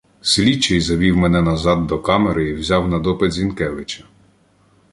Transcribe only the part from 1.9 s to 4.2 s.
камери і взяв на допит Зінкевича.